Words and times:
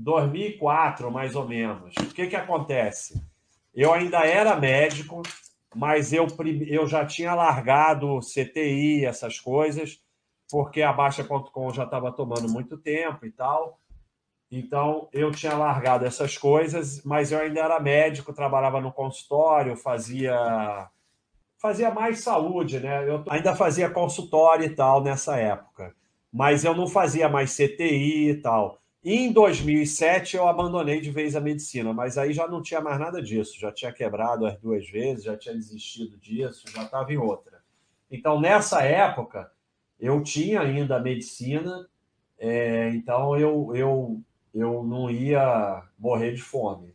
2004, 0.00 1.10
mais 1.10 1.34
ou 1.36 1.46
menos. 1.46 1.94
O 1.96 2.14
que, 2.14 2.26
que 2.26 2.36
acontece? 2.36 3.22
Eu 3.74 3.92
ainda 3.92 4.26
era 4.26 4.56
médico, 4.56 5.22
mas 5.74 6.12
eu, 6.12 6.26
eu 6.66 6.86
já 6.86 7.04
tinha 7.04 7.34
largado 7.34 8.18
CTI, 8.20 9.04
essas 9.04 9.38
coisas, 9.38 10.00
porque 10.50 10.82
a 10.82 10.92
Baixa.com 10.92 11.70
já 11.72 11.84
estava 11.84 12.10
tomando 12.10 12.48
muito 12.48 12.76
tempo 12.76 13.24
e 13.24 13.30
tal. 13.30 13.78
Então, 14.50 15.08
eu 15.12 15.30
tinha 15.30 15.56
largado 15.56 16.04
essas 16.04 16.36
coisas, 16.36 17.04
mas 17.04 17.30
eu 17.30 17.38
ainda 17.38 17.60
era 17.60 17.78
médico, 17.78 18.32
trabalhava 18.32 18.80
no 18.80 18.92
consultório, 18.92 19.76
fazia 19.76 20.90
fazia 21.56 21.90
mais 21.90 22.20
saúde, 22.20 22.80
né? 22.80 23.06
Eu 23.06 23.22
ainda 23.28 23.54
fazia 23.54 23.90
consultório 23.90 24.64
e 24.64 24.74
tal 24.74 25.02
nessa 25.02 25.36
época, 25.36 25.94
mas 26.32 26.64
eu 26.64 26.74
não 26.74 26.88
fazia 26.88 27.28
mais 27.28 27.54
CTI 27.54 28.30
e 28.30 28.34
tal. 28.40 28.79
E 29.02 29.14
em 29.14 29.32
2007 29.32 30.36
eu 30.36 30.46
abandonei 30.46 31.00
de 31.00 31.10
vez 31.10 31.34
a 31.34 31.40
medicina, 31.40 31.92
mas 31.92 32.18
aí 32.18 32.34
já 32.34 32.46
não 32.46 32.60
tinha 32.60 32.82
mais 32.82 32.98
nada 32.98 33.22
disso, 33.22 33.58
já 33.58 33.72
tinha 33.72 33.92
quebrado 33.92 34.44
as 34.44 34.58
duas 34.58 34.88
vezes, 34.90 35.24
já 35.24 35.36
tinha 35.36 35.54
desistido 35.54 36.18
disso, 36.18 36.64
já 36.70 36.82
estava 36.82 37.10
em 37.10 37.16
outra. 37.16 37.60
Então, 38.10 38.38
nessa 38.38 38.82
época, 38.82 39.50
eu 39.98 40.22
tinha 40.22 40.60
ainda 40.60 40.96
a 40.96 41.00
medicina, 41.00 41.88
é, 42.38 42.90
então 42.90 43.38
eu, 43.38 43.74
eu, 43.74 44.20
eu 44.54 44.82
não 44.82 45.10
ia 45.10 45.82
morrer 45.98 46.32
de 46.32 46.42
fome. 46.42 46.94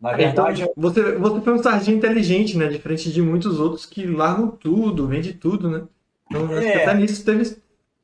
Na 0.00 0.12
então, 0.12 0.24
verdade, 0.24 0.62
então, 0.62 0.74
você, 0.76 1.16
você 1.16 1.40
foi 1.40 1.52
um 1.54 1.62
sargento 1.62 1.98
inteligente, 1.98 2.56
né? 2.56 2.68
Diferente 2.68 3.12
de 3.12 3.20
muitos 3.20 3.60
outros 3.60 3.84
que 3.84 4.06
largam 4.06 4.48
tudo, 4.50 5.06
vende 5.06 5.34
tudo, 5.34 5.68
né? 5.68 5.86
Então, 6.26 6.52
é. 6.56 6.82
até 6.82 6.94
nisso 6.94 7.24
teve 7.24 7.56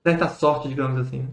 certa 0.02 0.29
sorte, 0.29 0.69
digamos 0.69 1.01
assim. 1.01 1.29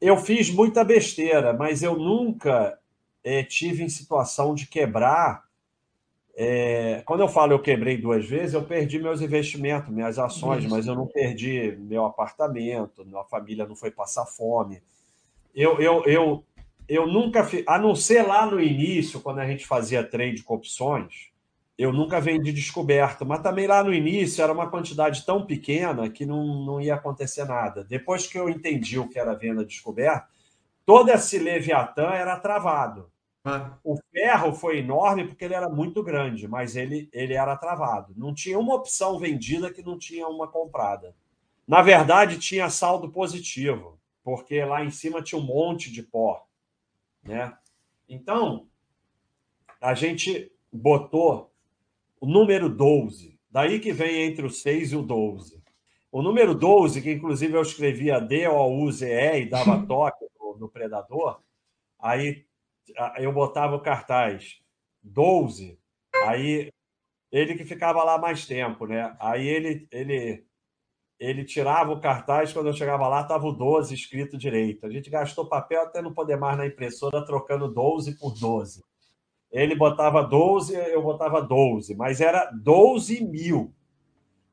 Eu 0.00 0.16
fiz 0.16 0.50
muita 0.50 0.84
besteira, 0.84 1.52
mas 1.52 1.82
eu 1.82 1.96
nunca 1.96 2.78
é, 3.24 3.42
tive 3.42 3.82
em 3.82 3.88
situação 3.88 4.54
de 4.54 4.66
quebrar. 4.66 5.44
É, 6.36 7.02
quando 7.04 7.20
eu 7.20 7.28
falo 7.28 7.52
eu 7.52 7.58
quebrei 7.58 7.96
duas 7.96 8.24
vezes, 8.24 8.54
eu 8.54 8.62
perdi 8.62 8.98
meus 8.98 9.20
investimentos, 9.20 9.92
minhas 9.92 10.18
ações, 10.18 10.64
mas 10.66 10.86
eu 10.86 10.94
não 10.94 11.06
perdi 11.06 11.76
meu 11.80 12.04
apartamento, 12.04 13.04
minha 13.04 13.24
família 13.24 13.66
não 13.66 13.74
foi 13.74 13.90
passar 13.90 14.24
fome. 14.24 14.80
Eu, 15.54 15.80
eu, 15.80 16.04
eu 16.04 16.44
eu 16.88 17.06
nunca, 17.06 17.46
a 17.66 17.78
não 17.78 17.94
ser 17.94 18.22
lá 18.22 18.46
no 18.46 18.58
início, 18.58 19.20
quando 19.20 19.40
a 19.40 19.46
gente 19.46 19.66
fazia 19.66 20.02
trade 20.02 20.42
com 20.42 20.54
opções, 20.54 21.27
eu 21.78 21.92
nunca 21.92 22.20
vendi 22.20 22.52
descoberto, 22.52 23.24
mas 23.24 23.40
também 23.40 23.68
lá 23.68 23.84
no 23.84 23.94
início 23.94 24.42
era 24.42 24.52
uma 24.52 24.68
quantidade 24.68 25.24
tão 25.24 25.46
pequena 25.46 26.10
que 26.10 26.26
não, 26.26 26.64
não 26.64 26.80
ia 26.80 26.96
acontecer 26.96 27.44
nada. 27.44 27.84
Depois 27.84 28.26
que 28.26 28.36
eu 28.36 28.50
entendi 28.50 28.98
o 28.98 29.08
que 29.08 29.16
era 29.16 29.32
venda 29.32 29.64
descoberta, 29.64 30.26
todo 30.84 31.08
esse 31.10 31.38
Leviatã 31.38 32.08
era 32.10 32.36
travado. 32.40 33.12
Ah. 33.44 33.78
O 33.84 33.96
ferro 34.10 34.52
foi 34.52 34.78
enorme 34.78 35.28
porque 35.28 35.44
ele 35.44 35.54
era 35.54 35.68
muito 35.68 36.02
grande, 36.02 36.48
mas 36.48 36.74
ele, 36.74 37.08
ele 37.12 37.34
era 37.34 37.56
travado. 37.56 38.12
Não 38.16 38.34
tinha 38.34 38.58
uma 38.58 38.74
opção 38.74 39.16
vendida 39.16 39.72
que 39.72 39.82
não 39.82 39.96
tinha 39.96 40.26
uma 40.26 40.48
comprada. 40.48 41.14
Na 41.64 41.80
verdade, 41.80 42.38
tinha 42.38 42.68
saldo 42.68 43.08
positivo, 43.08 44.00
porque 44.24 44.64
lá 44.64 44.84
em 44.84 44.90
cima 44.90 45.22
tinha 45.22 45.40
um 45.40 45.44
monte 45.44 45.92
de 45.92 46.02
pó. 46.02 46.44
Né? 47.22 47.56
Então, 48.08 48.66
a 49.80 49.94
gente 49.94 50.50
botou 50.72 51.52
o 52.20 52.26
número 52.26 52.68
12, 52.68 53.38
daí 53.50 53.80
que 53.80 53.92
vem 53.92 54.22
entre 54.22 54.46
o 54.46 54.50
6 54.50 54.92
e 54.92 54.96
o 54.96 55.02
12. 55.02 55.62
O 56.10 56.22
número 56.22 56.54
12, 56.54 57.02
que 57.02 57.12
inclusive 57.12 57.54
eu 57.54 57.62
escrevia 57.62 58.20
D-O-U-Z-E 58.20 59.42
e 59.42 59.48
dava 59.48 59.84
toque 59.86 60.24
no, 60.38 60.56
no 60.58 60.68
Predador, 60.68 61.40
aí 61.98 62.46
eu 63.18 63.32
botava 63.32 63.76
o 63.76 63.82
cartaz 63.82 64.60
12, 65.02 65.78
aí 66.24 66.70
ele 67.30 67.54
que 67.54 67.64
ficava 67.64 68.02
lá 68.02 68.18
mais 68.18 68.46
tempo, 68.46 68.86
né? 68.86 69.14
Aí 69.20 69.46
ele, 69.46 69.86
ele 69.92 70.48
ele 71.18 71.44
tirava 71.44 71.92
o 71.92 72.00
cartaz, 72.00 72.52
quando 72.52 72.68
eu 72.68 72.72
chegava 72.72 73.08
lá, 73.08 73.22
estava 73.22 73.44
o 73.46 73.52
12 73.52 73.92
escrito 73.92 74.38
direito. 74.38 74.86
A 74.86 74.90
gente 74.90 75.10
gastou 75.10 75.48
papel 75.48 75.82
até 75.82 76.00
não 76.00 76.14
poder 76.14 76.36
mais 76.36 76.56
na 76.56 76.66
impressora, 76.66 77.26
trocando 77.26 77.66
12 77.66 78.16
por 78.18 78.32
12. 78.38 78.82
Ele 79.50 79.74
botava 79.74 80.22
12, 80.22 80.74
eu 80.74 81.02
botava 81.02 81.40
12, 81.40 81.94
mas 81.94 82.20
era 82.20 82.50
12 82.50 83.24
mil. 83.24 83.72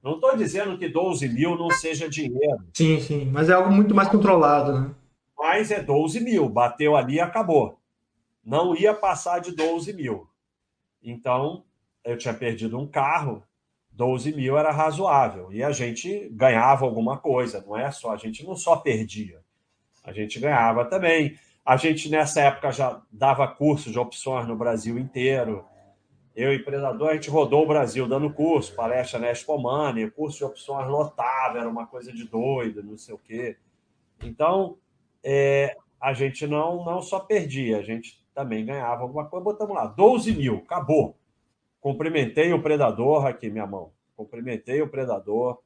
Não 0.01 0.15
estou 0.15 0.37
dizendo 0.37 0.77
que 0.77 0.87
12 0.87 1.27
mil 1.29 1.57
não 1.57 1.69
seja 1.71 2.07
dinheiro. 2.07 2.63
Sim, 2.73 2.99
sim, 3.01 3.25
mas 3.25 3.49
é 3.49 3.53
algo 3.53 3.71
muito 3.71 3.93
mais 3.93 4.07
controlado, 4.07 4.79
né? 4.79 4.95
Mas 5.37 5.71
é 5.71 5.81
12 5.81 6.21
mil, 6.21 6.47
bateu 6.47 6.95
ali 6.95 7.15
e 7.15 7.19
acabou. 7.19 7.79
Não 8.43 8.75
ia 8.75 8.93
passar 8.93 9.39
de 9.39 9.51
12 9.51 9.93
mil. 9.93 10.27
Então, 11.03 11.63
eu 12.03 12.17
tinha 12.17 12.33
perdido 12.33 12.79
um 12.79 12.87
carro, 12.87 13.43
12 13.91 14.33
mil 14.35 14.57
era 14.57 14.71
razoável. 14.71 15.51
E 15.51 15.63
a 15.63 15.71
gente 15.71 16.29
ganhava 16.31 16.85
alguma 16.85 17.17
coisa, 17.17 17.63
não 17.65 17.77
é 17.77 17.91
só, 17.91 18.13
a 18.13 18.17
gente 18.17 18.45
não 18.45 18.55
só 18.55 18.75
perdia, 18.75 19.39
a 20.03 20.13
gente 20.13 20.39
ganhava 20.39 20.85
também. 20.85 21.37
A 21.65 21.77
gente, 21.77 22.09
nessa 22.09 22.41
época, 22.41 22.71
já 22.71 23.01
dava 23.11 23.47
curso 23.47 23.91
de 23.91 23.97
opções 23.97 24.47
no 24.47 24.55
Brasil 24.55 24.99
inteiro. 24.99 25.65
Eu 26.35 26.53
e 26.53 26.59
Predador, 26.59 27.09
a 27.09 27.13
gente 27.15 27.29
rodou 27.29 27.63
o 27.63 27.67
Brasil 27.67 28.07
dando 28.07 28.31
curso, 28.31 28.75
palestra 28.75 29.17
na 29.17 29.31
Expo 29.31 29.57
Money, 29.57 30.11
curso 30.11 30.37
de 30.37 30.43
opções 30.43 30.87
lotava, 30.87 31.57
era 31.57 31.67
uma 31.67 31.87
coisa 31.87 32.13
de 32.13 32.25
doido, 32.25 32.83
não 32.83 32.97
sei 32.97 33.15
o 33.15 33.17
quê. 33.17 33.57
Então, 34.21 34.77
é, 35.23 35.75
a 35.99 36.13
gente 36.13 36.45
não, 36.45 36.85
não 36.85 37.01
só 37.01 37.19
perdia, 37.19 37.79
a 37.79 37.81
gente 37.81 38.23
também 38.31 38.63
ganhava 38.63 39.01
alguma 39.01 39.25
coisa. 39.25 39.43
Botamos 39.43 39.75
lá, 39.75 39.87
12 39.87 40.35
mil, 40.35 40.57
acabou. 40.57 41.17
Cumprimentei 41.81 42.53
o 42.53 42.61
predador 42.61 43.25
aqui, 43.25 43.49
minha 43.49 43.65
mão. 43.65 43.91
Cumprimentei 44.15 44.83
o 44.83 44.89
predador. 44.89 45.63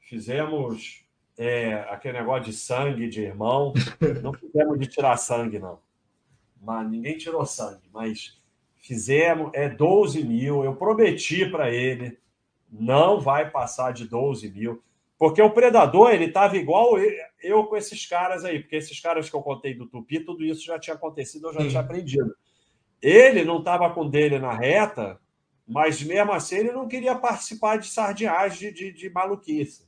Fizemos 0.00 1.03
é, 1.36 1.74
aquele 1.90 2.18
negócio 2.18 2.44
de 2.44 2.52
sangue 2.52 3.08
de 3.08 3.22
irmão. 3.22 3.72
Não 4.22 4.32
fizemos 4.32 4.78
de 4.78 4.86
tirar 4.86 5.16
sangue, 5.16 5.58
não. 5.58 5.78
Mas 6.60 6.88
ninguém 6.90 7.18
tirou 7.18 7.44
sangue, 7.44 7.88
mas 7.92 8.40
fizemos. 8.80 9.50
É 9.52 9.68
12 9.68 10.24
mil. 10.24 10.64
Eu 10.64 10.76
prometi 10.76 11.46
para 11.46 11.70
ele. 11.70 12.18
Não 12.70 13.20
vai 13.20 13.50
passar 13.50 13.92
de 13.92 14.06
12 14.06 14.50
mil. 14.50 14.82
Porque 15.18 15.40
o 15.40 15.50
predador, 15.50 16.10
ele 16.10 16.26
estava 16.26 16.56
igual 16.56 16.98
eu 17.40 17.64
com 17.64 17.76
esses 17.76 18.04
caras 18.06 18.44
aí, 18.44 18.60
porque 18.60 18.76
esses 18.76 18.98
caras 18.98 19.30
que 19.30 19.36
eu 19.36 19.42
contei 19.42 19.74
do 19.74 19.86
Tupi, 19.86 20.20
tudo 20.20 20.44
isso 20.44 20.64
já 20.64 20.78
tinha 20.78 20.96
acontecido, 20.96 21.48
eu 21.48 21.52
já 21.52 21.60
Sim. 21.60 21.68
tinha 21.68 21.80
aprendido. 21.80 22.34
Ele 23.00 23.44
não 23.44 23.58
estava 23.58 23.88
com 23.90 24.08
dele 24.08 24.38
na 24.38 24.52
reta, 24.52 25.20
mas 25.66 26.02
mesmo 26.02 26.32
assim 26.32 26.56
ele 26.56 26.72
não 26.72 26.88
queria 26.88 27.14
participar 27.14 27.76
de 27.76 27.88
sardinhagem 27.88 28.72
de, 28.72 28.92
de, 28.92 28.92
de 28.92 29.10
maluquice. 29.10 29.86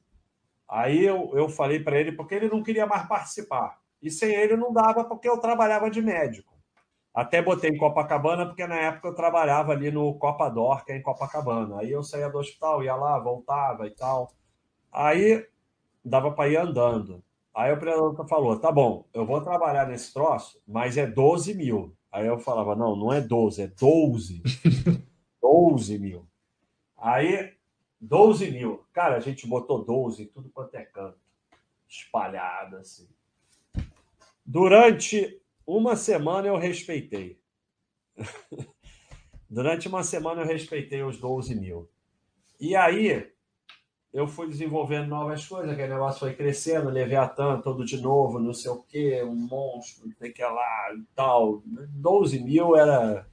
Aí 0.68 1.04
eu, 1.04 1.30
eu 1.34 1.48
falei 1.48 1.80
para 1.80 1.98
ele 1.98 2.12
porque 2.12 2.34
ele 2.34 2.48
não 2.48 2.62
queria 2.62 2.86
mais 2.86 3.06
participar. 3.06 3.78
E 4.02 4.10
sem 4.10 4.34
ele 4.34 4.56
não 4.56 4.72
dava 4.72 5.04
porque 5.04 5.28
eu 5.28 5.38
trabalhava 5.38 5.90
de 5.90 6.02
médico. 6.02 6.54
Até 7.14 7.40
botei 7.40 7.70
em 7.70 7.78
Copacabana 7.78 8.44
porque 8.44 8.66
na 8.66 8.76
época 8.76 9.08
eu 9.08 9.14
trabalhava 9.14 9.72
ali 9.72 9.90
no 9.90 10.18
Copa 10.18 10.50
Dor, 10.50 10.84
que 10.84 10.92
é 10.92 10.96
em 10.98 11.02
Copacabana. 11.02 11.80
Aí 11.80 11.90
eu 11.90 12.02
saía 12.02 12.28
do 12.28 12.38
hospital, 12.38 12.84
ia 12.84 12.94
lá, 12.94 13.18
voltava 13.18 13.86
e 13.86 13.90
tal. 13.90 14.32
Aí 14.92 15.46
dava 16.04 16.30
para 16.32 16.50
ir 16.50 16.56
andando. 16.56 17.24
Aí 17.54 17.72
o 17.72 17.78
predador 17.78 18.28
falou: 18.28 18.58
tá 18.60 18.70
bom, 18.70 19.06
eu 19.14 19.24
vou 19.24 19.40
trabalhar 19.40 19.86
nesse 19.88 20.12
troço, 20.12 20.60
mas 20.68 20.98
é 20.98 21.06
12 21.06 21.54
mil. 21.54 21.96
Aí 22.12 22.26
eu 22.26 22.38
falava: 22.38 22.76
não, 22.76 22.94
não 22.94 23.10
é 23.10 23.20
12, 23.20 23.62
é 23.62 23.66
12. 23.66 24.42
12 25.40 25.96
mil. 25.98 26.26
Aí, 26.98 27.55
12 28.00 28.50
mil. 28.50 28.84
Cara, 28.92 29.16
a 29.16 29.20
gente 29.20 29.46
botou 29.46 29.84
12 29.84 30.22
em 30.22 30.26
tudo 30.26 30.48
quanto 30.50 30.74
é 30.74 30.84
canto. 30.84 31.18
Espalhado, 31.88 32.76
assim. 32.76 33.08
Durante 34.44 35.40
uma 35.66 35.96
semana 35.96 36.48
eu 36.48 36.56
respeitei. 36.56 37.38
Durante 39.48 39.88
uma 39.88 40.02
semana 40.02 40.42
eu 40.42 40.46
respeitei 40.46 41.02
os 41.02 41.18
12 41.18 41.54
mil. 41.54 41.88
E 42.58 42.74
aí, 42.74 43.30
eu 44.12 44.26
fui 44.26 44.48
desenvolvendo 44.48 45.08
novas 45.08 45.46
coisas, 45.46 45.70
aquele 45.70 45.92
negócio 45.92 46.20
foi 46.20 46.34
crescendo, 46.34 46.88
Leviatã 46.88 47.60
todo 47.60 47.84
de 47.84 48.00
novo, 48.00 48.38
não 48.38 48.54
sei 48.54 48.70
o 48.70 48.82
quê, 48.82 49.22
um 49.22 49.34
monstro, 49.34 50.08
tem 50.18 50.32
que 50.32 50.42
lá 50.42 50.94
e 50.96 51.02
tal. 51.14 51.62
12 51.66 52.42
mil 52.42 52.74
era 52.74 53.28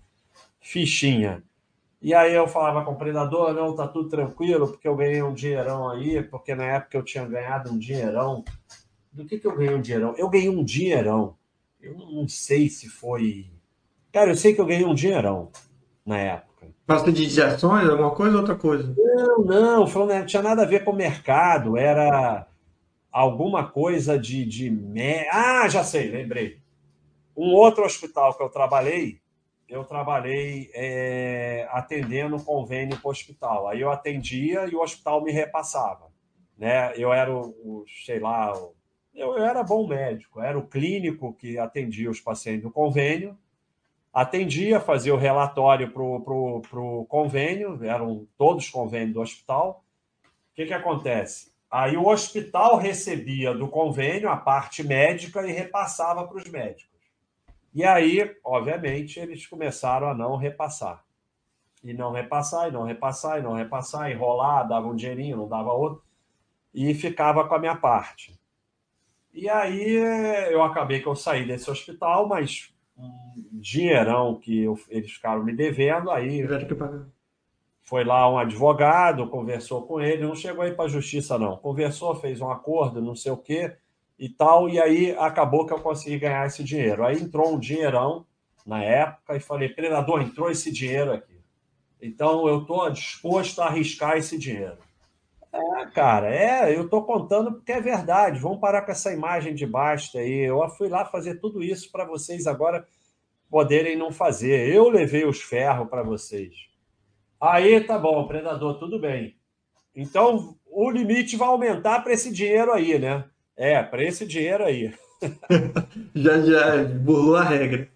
fichinha. 0.60 1.44
E 2.03 2.13
aí 2.13 2.35
eu 2.35 2.45
falava 2.50 2.83
com 2.83 2.91
o 2.91 2.97
predador, 2.97 3.53
não, 3.53 3.73
tá 3.73 3.88
tudo 3.88 4.09
tranquilo, 4.09 4.67
porque 4.67 4.85
eu 4.85 4.95
ganhei 4.95 5.23
um 5.23 5.33
dinheirão 5.33 5.88
aí, 5.88 6.21
porque 6.21 6.53
na 6.53 6.65
época 6.65 6.97
eu 6.97 7.03
tinha 7.03 7.25
ganhado 7.25 7.71
um 7.71 7.79
dinheirão. 7.79 8.44
Do 9.09 9.23
que, 9.23 9.39
que 9.39 9.47
eu 9.47 9.55
ganhei 9.55 9.73
um 9.73 9.81
dinheirão? 9.81 10.13
Eu 10.17 10.29
ganhei 10.29 10.50
um 10.50 10.65
dinheirão. 10.65 11.38
Eu 11.81 11.94
não 11.94 12.27
sei 12.27 12.67
se 12.67 12.89
foi. 12.89 13.50
Cara, 14.11 14.31
eu 14.31 14.35
sei 14.35 14.53
que 14.53 14.59
eu 14.59 14.65
ganhei 14.65 14.83
um 14.83 14.94
dinheirão 14.94 15.50
na 16.05 16.17
época. 16.17 16.67
Pasta 16.85 17.09
de 17.09 17.41
ações, 17.41 17.89
alguma 17.89 18.11
coisa 18.11 18.33
ou 18.33 18.41
outra 18.41 18.55
coisa? 18.55 18.94
Não, 18.97 19.85
não, 19.85 19.85
não 19.85 20.25
tinha 20.25 20.41
nada 20.41 20.63
a 20.63 20.67
ver 20.67 20.83
com 20.83 20.91
o 20.91 20.95
mercado, 20.95 21.77
era 21.77 22.45
alguma 23.09 23.69
coisa 23.69 24.19
de. 24.19 24.44
de... 24.45 24.77
Ah, 25.31 25.69
já 25.69 25.85
sei, 25.85 26.11
lembrei. 26.11 26.59
Um 27.35 27.53
outro 27.53 27.85
hospital 27.85 28.35
que 28.35 28.44
eu 28.44 28.50
trabalhei, 28.50 29.23
eu 29.74 29.84
trabalhei 29.84 30.70
é, 30.75 31.68
atendendo 31.72 32.42
convênio 32.44 32.96
para 33.00 33.08
o 33.08 33.12
hospital. 33.12 33.68
Aí 33.68 33.81
eu 33.81 33.90
atendia 33.90 34.68
e 34.68 34.75
o 34.75 34.81
hospital 34.81 35.24
me 35.24 35.31
repassava. 35.31 36.12
Né? 36.56 36.94
Eu 36.96 37.12
era 37.12 37.34
o, 37.34 37.42
o 37.42 37.86
sei 38.06 38.20
lá, 38.20 38.56
o, 38.56 38.75
eu, 39.16 39.36
eu 39.36 39.44
era 39.44 39.64
bom 39.64 39.88
médico, 39.88 40.40
era 40.40 40.58
o 40.58 40.68
clínico 40.68 41.34
que 41.34 41.58
atendia 41.58 42.10
os 42.10 42.22
pacientes 42.22 42.62
do 42.62 42.70
convênio, 42.70 43.36
atendia, 44.14 44.80
fazia 44.80 45.14
o 45.14 45.18
relatório 45.18 45.92
para 45.92 46.04
o 46.04 46.62
pro, 46.62 47.06
convênio, 47.10 47.84
eram 47.84 48.28
todos 48.38 48.70
convênios 48.70 49.16
do 49.16 49.22
hospital. 49.22 49.84
O 50.52 50.56
que, 50.56 50.68
que 50.68 50.74
acontece? 50.74 51.52
Aí 51.70 51.98
o 51.98 52.08
hospital 52.08 52.78
recebia 52.78 53.56
do 53.56 53.68
convênio 53.68 54.30
a 54.30 54.38
parte 54.38 54.84
médica 54.84 55.48
e 55.48 55.52
repassava 55.52 56.28
para 56.28 56.38
os 56.38 56.48
médicos. 56.48 56.93
E 57.74 57.84
aí, 57.84 58.36
obviamente, 58.44 59.20
eles 59.20 59.48
começaram 59.48 60.08
a 60.08 60.14
não 60.14 60.36
repassar. 60.36 61.04
E 61.84 61.92
não 61.94 62.12
repassar, 62.12 62.70
e 62.70 62.72
não 62.72 62.84
repassar, 62.84 63.40
e 63.40 63.42
não 63.42 63.54
repassar, 63.54 64.12
enrolar, 64.12 64.68
dava 64.68 64.88
um 64.88 64.96
dinheirinho, 64.96 65.38
não 65.38 65.48
dava 65.48 65.74
outro, 65.74 66.04
e 66.74 66.94
ficava 66.94 67.48
com 67.48 67.56
a 67.56 67.60
minha 67.60 67.75
parte. 67.75 68.40
E 69.34 69.50
aí 69.50 69.96
eu 70.52 70.62
acabei 70.64 71.02
que 71.02 71.08
eu 71.08 71.16
saí 71.16 71.46
desse 71.46 71.70
hospital, 71.70 72.28
mas 72.28 72.72
um 72.96 73.34
dinheirão 73.54 74.36
que 74.40 74.64
eu, 74.64 74.80
eles 74.88 75.12
ficaram 75.12 75.44
me 75.44 75.54
devendo, 75.54 76.12
aí 76.12 76.46
foi 77.81 78.04
lá 78.06 78.30
um 78.30 78.38
advogado, 78.38 79.28
conversou 79.28 79.86
com 79.88 80.00
ele, 80.00 80.25
não 80.25 80.36
chegou 80.36 80.64
aí 80.64 80.74
para 80.74 80.86
a 80.86 80.90
justiça 80.90 81.38
não, 81.40 81.58
conversou, 81.58 82.16
fez 82.16 82.40
um 82.40 82.50
acordo, 82.50 83.02
não 83.02 83.16
sei 83.16 83.31
o 83.31 83.38
quê 83.38 83.75
e 84.18 84.30
tal, 84.30 84.69
e 84.69 84.80
aí 84.80 85.15
acabou 85.18 85.65
que 85.65 85.74
eu 85.74 85.80
consegui 85.80 86.19
ganhar 86.19 86.45
esse 86.45 86.63
dinheiro. 86.63 87.06
Aí 87.06 87.18
entrou 87.18 87.54
um 87.54 87.60
dinheirão 87.60 88.25
na 88.65 88.83
época 88.83 89.36
e 89.36 89.39
falei, 89.39 89.69
treinador, 89.69 90.21
entrou 90.21 90.50
esse 90.50 90.71
dinheiro 90.71 91.12
aqui. 91.13 91.33
Então 92.01 92.48
eu 92.48 92.62
estou 92.62 92.89
disposto 92.89 93.62
a 93.62 93.68
arriscar 93.68 94.18
esse 94.18 94.38
dinheiro. 94.38 94.77
É, 95.51 95.86
cara, 95.88 96.33
é, 96.33 96.75
eu 96.75 96.86
estou 96.86 97.04
contando 97.04 97.54
porque 97.54 97.71
é 97.71 97.80
verdade. 97.80 98.39
Vamos 98.39 98.60
parar 98.60 98.81
com 98.81 98.92
essa 98.92 99.13
imagem 99.13 99.54
de 99.54 99.65
basta 99.65 100.19
aí. 100.19 100.39
Eu 100.39 100.68
fui 100.69 100.89
lá 100.89 101.06
fazer 101.06 101.39
tudo 101.39 101.63
isso 101.63 101.92
para 101.92 102.06
vocês 102.06 102.48
agora 102.48 102.88
poderem 103.50 103.95
não 103.95 104.12
fazer. 104.12 104.74
Eu 104.74 104.89
levei 104.89 105.25
os 105.25 105.42
ferros 105.42 105.88
para 105.88 106.01
vocês. 106.01 106.68
Aí 107.39 107.81
tá 107.81 108.00
bom, 108.00 108.25
predador, 108.27 108.80
tudo 108.80 109.00
bem. 109.00 109.38
Então 109.95 110.57
o 110.65 110.89
limite 110.89 111.38
vai 111.38 111.48
aumentar 111.48 112.01
para 112.01 112.13
esse 112.13 112.33
dinheiro 112.33 112.74
aí, 112.74 112.98
né? 112.98 113.25
É, 113.55 113.81
para 113.83 114.03
esse 114.03 114.25
dinheiro 114.25 114.63
aí. 114.63 114.94
já 116.15 116.41
já 116.41 116.83
burlou 116.83 117.35
a 117.35 117.44
regra. 117.44 117.89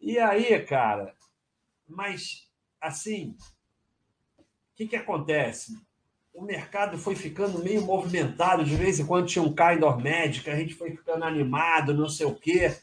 E 0.00 0.18
aí, 0.18 0.60
cara, 0.62 1.14
mas 1.88 2.48
assim, 2.80 3.36
o 4.38 4.44
que, 4.76 4.86
que 4.86 4.96
acontece? 4.96 5.72
o 6.36 6.42
mercado 6.42 6.98
foi 6.98 7.16
ficando 7.16 7.64
meio 7.64 7.80
movimentado, 7.80 8.62
de 8.62 8.76
vez 8.76 9.00
em 9.00 9.06
quando 9.06 9.26
tinha 9.26 9.42
um 9.42 9.54
Kindor 9.54 9.98
Magic, 9.98 10.48
a 10.50 10.54
gente 10.54 10.74
foi 10.74 10.90
ficando 10.90 11.24
animado, 11.24 11.94
não 11.94 12.10
sei 12.10 12.26
o 12.26 12.34
quê. 12.34 12.76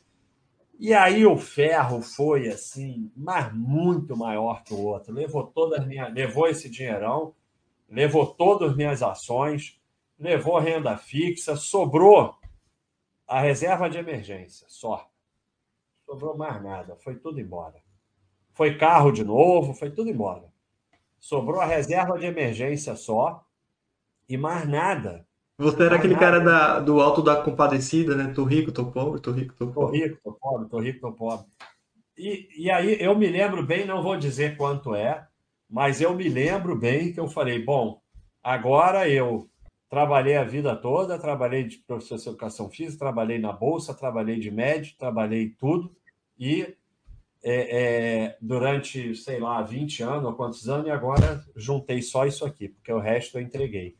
E 0.79 0.91
aí 0.91 1.23
o 1.23 1.37
ferro 1.37 2.01
foi 2.01 2.47
assim, 2.47 3.11
mas 3.15 3.53
muito 3.53 4.17
maior 4.17 4.63
que 4.63 4.73
o 4.73 4.79
outro. 4.79 5.13
Levou 5.13 5.45
todas 5.45 5.81
as 5.81 5.87
minhas, 5.87 6.11
levou 6.11 6.47
esse 6.47 6.67
dinheirão, 6.67 7.35
levou 7.87 8.25
todas 8.25 8.71
as 8.71 8.75
minhas 8.75 9.03
ações, 9.03 9.79
levou 10.23 10.57
renda 10.57 10.95
fixa, 10.95 11.57
sobrou 11.57 12.33
a 13.27 13.41
reserva 13.41 13.89
de 13.89 13.97
emergência, 13.97 14.65
só. 14.69 15.09
Sobrou 16.05 16.37
mais 16.37 16.63
nada, 16.63 16.95
foi 16.95 17.15
tudo 17.15 17.41
embora. 17.41 17.75
Foi 18.53 18.77
carro 18.77 19.11
de 19.11 19.21
novo, 19.21 19.73
foi 19.73 19.91
tudo 19.91 20.09
embora. 20.09 20.45
Sobrou 21.19 21.59
a 21.59 21.65
reserva 21.65 22.17
de 22.17 22.25
emergência 22.25 22.95
só 22.95 23.45
e 24.29 24.37
mais 24.37 24.67
nada. 24.67 25.27
Você 25.57 25.83
era 25.83 25.97
aquele 25.97 26.15
cara 26.15 26.39
da, 26.39 26.79
do 26.79 27.01
alto 27.01 27.21
da 27.21 27.41
compadecida, 27.41 28.15
né? 28.15 28.31
Tô 28.33 28.45
rico, 28.45 28.71
tô 28.71 28.85
pobre, 28.85 29.19
tô 29.19 29.31
rico, 29.31 29.53
tô 29.55 29.67
pobre. 29.67 29.99
Tô 29.99 30.05
rico, 30.05 30.19
tô 30.23 30.31
pobre, 30.33 30.69
tô 30.69 30.79
rico, 30.79 30.99
tô 31.01 31.11
pobre. 31.11 31.45
E, 32.17 32.47
e 32.57 32.71
aí 32.71 32.97
eu 33.01 33.17
me 33.17 33.27
lembro 33.27 33.65
bem, 33.65 33.85
não 33.85 34.01
vou 34.01 34.15
dizer 34.15 34.55
quanto 34.55 34.95
é, 34.95 35.27
mas 35.69 35.99
eu 35.99 36.15
me 36.15 36.29
lembro 36.29 36.77
bem 36.77 37.11
que 37.11 37.19
eu 37.19 37.27
falei, 37.27 37.63
bom, 37.63 38.01
agora 38.41 39.09
eu 39.09 39.49
trabalhei 39.93 40.35
a 40.35 40.43
vida 40.43 40.75
toda, 40.75 41.19
trabalhei 41.19 41.65
de 41.65 41.77
professor 41.77 42.17
de 42.17 42.27
educação 42.27 42.67
física, 42.67 42.97
trabalhei 42.97 43.37
na 43.37 43.53
bolsa, 43.53 43.93
trabalhei 43.93 44.39
de 44.39 44.49
médico, 44.49 44.97
trabalhei 44.97 45.49
tudo 45.49 45.95
e 46.35 46.75
é, 47.43 47.53
é, 48.23 48.37
durante, 48.41 49.15
sei 49.15 49.39
lá, 49.39 49.61
20 49.61 50.01
anos 50.01 50.25
ou 50.25 50.33
quantos 50.33 50.67
anos, 50.67 50.87
e 50.87 50.89
agora 50.89 51.45
juntei 51.55 52.01
só 52.01 52.25
isso 52.25 52.43
aqui, 52.43 52.69
porque 52.69 52.91
o 52.91 52.97
resto 52.97 53.37
eu 53.37 53.43
entreguei. 53.43 53.95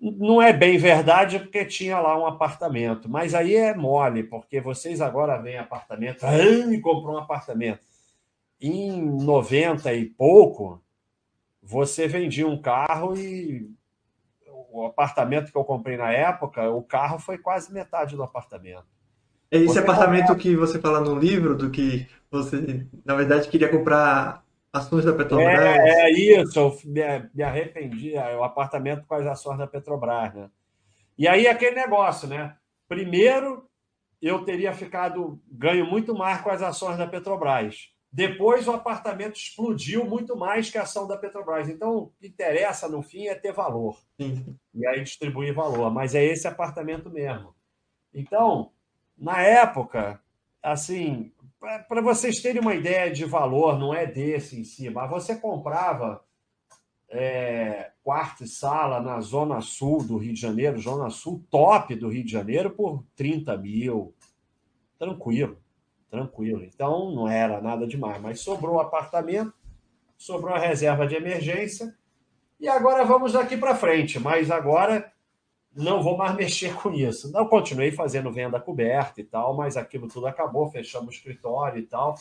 Não 0.00 0.40
é 0.40 0.52
bem 0.52 0.78
verdade, 0.78 1.40
porque 1.40 1.64
tinha 1.64 1.98
lá 1.98 2.16
um 2.16 2.24
apartamento, 2.24 3.08
mas 3.08 3.34
aí 3.34 3.56
é 3.56 3.74
mole, 3.74 4.22
porque 4.22 4.60
vocês 4.60 5.00
agora 5.00 5.42
vêm 5.42 5.58
apartamento, 5.58 6.24
e 6.72 6.80
comprou 6.80 7.16
um 7.16 7.18
apartamento. 7.18 7.80
Em 8.60 9.02
90 9.02 9.92
e 9.94 10.04
pouco, 10.04 10.80
você 11.60 12.06
vendia 12.06 12.46
um 12.46 12.62
carro 12.62 13.18
e 13.18 13.76
o 14.70 14.86
apartamento 14.86 15.50
que 15.50 15.58
eu 15.58 15.64
comprei 15.64 15.96
na 15.96 16.12
época, 16.12 16.70
o 16.70 16.82
carro 16.82 17.18
foi 17.18 17.38
quase 17.38 17.72
metade 17.72 18.16
do 18.16 18.22
apartamento. 18.22 18.86
É 19.50 19.56
esse 19.56 19.66
você 19.66 19.78
apartamento 19.78 20.36
que 20.36 20.54
você 20.54 20.78
fala 20.78 21.00
no 21.00 21.18
livro, 21.18 21.56
do 21.56 21.70
que 21.70 22.06
você, 22.30 22.86
na 23.04 23.14
verdade, 23.14 23.48
queria 23.48 23.68
comprar 23.68 24.44
ações 24.72 25.04
da 25.04 25.12
Petrobras? 25.12 25.58
É, 25.58 26.02
é 26.02 26.12
isso, 26.12 26.58
eu 26.58 26.76
me, 26.84 27.00
me 27.34 27.42
arrependi, 27.42 28.14
é 28.14 28.36
o 28.36 28.44
apartamento 28.44 29.06
com 29.06 29.14
as 29.14 29.26
ações 29.26 29.58
da 29.58 29.66
Petrobras, 29.66 30.34
né? 30.34 30.50
E 31.16 31.26
aí 31.26 31.48
aquele 31.48 31.76
negócio, 31.76 32.28
né? 32.28 32.54
Primeiro, 32.86 33.66
eu 34.20 34.44
teria 34.44 34.72
ficado 34.72 35.40
ganho 35.50 35.86
muito 35.86 36.14
mais 36.14 36.40
com 36.40 36.50
as 36.50 36.62
ações 36.62 36.98
da 36.98 37.06
Petrobras. 37.06 37.88
Depois 38.10 38.66
o 38.66 38.72
apartamento 38.72 39.36
explodiu 39.36 40.04
muito 40.04 40.36
mais 40.36 40.70
que 40.70 40.78
a 40.78 40.82
ação 40.82 41.06
da 41.06 41.16
Petrobras. 41.16 41.68
Então, 41.68 41.96
o 41.98 42.12
que 42.18 42.26
interessa 42.26 42.88
no 42.88 43.02
fim 43.02 43.26
é 43.26 43.34
ter 43.34 43.52
valor. 43.52 43.98
Sim. 44.18 44.56
E 44.74 44.86
aí 44.86 45.02
distribuir 45.02 45.54
valor. 45.54 45.92
Mas 45.92 46.14
é 46.14 46.24
esse 46.24 46.48
apartamento 46.48 47.10
mesmo. 47.10 47.54
Então, 48.12 48.72
na 49.16 49.42
época, 49.42 50.20
assim, 50.62 51.32
para 51.60 52.00
vocês 52.00 52.40
terem 52.40 52.62
uma 52.62 52.74
ideia 52.74 53.10
de 53.10 53.24
valor, 53.24 53.78
não 53.78 53.92
é 53.92 54.06
desse 54.06 54.58
em 54.58 54.64
si, 54.64 54.88
mas 54.88 55.10
você 55.10 55.36
comprava 55.36 56.24
é, 57.10 57.90
quarto 58.02 58.44
e 58.44 58.48
sala 58.48 59.00
na 59.00 59.20
Zona 59.20 59.60
Sul 59.60 60.04
do 60.04 60.16
Rio 60.16 60.32
de 60.32 60.40
Janeiro, 60.40 60.78
Zona 60.78 61.10
Sul 61.10 61.44
top 61.50 61.94
do 61.94 62.08
Rio 62.08 62.24
de 62.24 62.32
Janeiro, 62.32 62.70
por 62.70 63.04
30 63.16 63.56
mil. 63.56 64.14
Tranquilo, 64.98 65.58
tranquilo. 66.10 66.62
Então 66.62 67.10
não 67.12 67.28
era 67.28 67.60
nada 67.60 67.86
demais, 67.86 68.20
mas 68.20 68.40
sobrou 68.40 68.76
o 68.76 68.80
apartamento, 68.80 69.52
sobrou 70.16 70.54
a 70.54 70.58
reserva 70.58 71.06
de 71.06 71.14
emergência. 71.14 71.94
E 72.60 72.68
agora 72.68 73.04
vamos 73.04 73.32
daqui 73.32 73.56
para 73.56 73.74
frente, 73.74 74.18
mas 74.18 74.50
agora 74.50 75.12
não 75.74 76.02
vou 76.02 76.16
mais 76.16 76.34
mexer 76.36 76.74
com 76.74 76.92
isso. 76.92 77.30
Não 77.32 77.46
continuei 77.46 77.92
fazendo 77.92 78.32
venda 78.32 78.58
coberta 78.58 79.20
e 79.20 79.24
tal, 79.24 79.56
mas 79.56 79.76
aquilo 79.76 80.08
tudo 80.08 80.26
acabou, 80.26 80.68
fechamos 80.70 81.08
o 81.08 81.16
escritório 81.16 81.78
e 81.78 81.86
tal. 81.86 82.16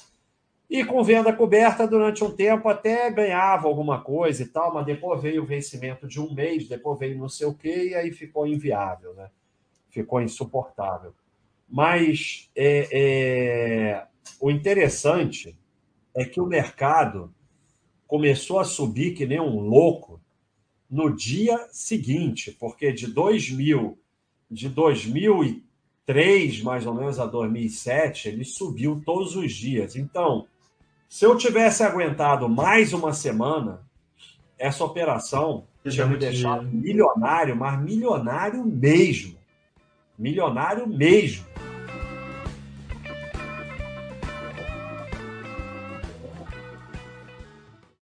E 0.70 0.84
com 0.84 1.02
venda 1.02 1.32
coberta, 1.32 1.88
durante 1.88 2.24
um 2.24 2.36
tempo, 2.36 2.68
até 2.68 3.10
ganhava 3.10 3.70
alguma 3.70 4.02
coisa 4.02 4.44
e 4.44 4.48
tal, 4.48 4.74
mas 4.74 4.86
depois 4.86 5.22
veio 5.22 5.44
o 5.44 5.46
vencimento 5.46 6.06
de 6.06 6.20
um 6.20 6.34
mês, 6.34 6.68
depois 6.68 7.00
veio 7.00 7.18
não 7.18 7.30
sei 7.30 7.48
o 7.48 7.54
quê, 7.54 7.92
e 7.92 7.96
aí 7.96 8.12
ficou 8.12 8.46
inviável, 8.46 9.14
né? 9.14 9.30
Ficou 9.90 10.22
insuportável. 10.22 11.14
Mas 11.70 12.50
é, 12.56 12.88
é... 12.92 14.08
o 14.40 14.50
interessante 14.50 15.58
é 16.16 16.24
que 16.26 16.40
o 16.40 16.46
mercado 16.46 17.34
começou 18.08 18.60
a 18.60 18.64
subir 18.64 19.14
que 19.14 19.26
nem 19.26 19.40
um 19.40 19.60
louco 19.60 20.22
no 20.90 21.14
dia 21.14 21.68
seguinte, 21.72 22.56
porque 22.58 22.92
de 22.92 23.08
2000, 23.08 23.98
de 24.50 24.70
2003 24.70 26.62
mais 26.62 26.86
ou 26.86 26.94
menos 26.94 27.20
a 27.20 27.26
2007, 27.26 28.30
ele 28.30 28.46
subiu 28.46 29.02
todos 29.06 29.36
os 29.36 29.52
dias. 29.52 29.96
Então, 29.96 30.48
se 31.10 31.26
eu 31.26 31.38
tivesse 31.38 31.84
aguentado 31.84 32.48
mais 32.50 32.94
uma 32.94 33.14
semana, 33.14 33.82
essa 34.58 34.84
operação 34.84 35.66
tinha 35.90 36.06
me 36.06 36.18
deixado 36.18 36.68
milionário, 36.68 37.56
mas 37.56 37.82
milionário 37.82 38.66
mesmo. 38.66 39.38
Milionário 40.18 40.88
mesmo. 40.88 41.47